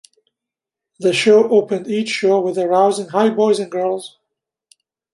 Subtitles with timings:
[0.97, 4.17] The show opened each show with a rousing Hi boys and girls!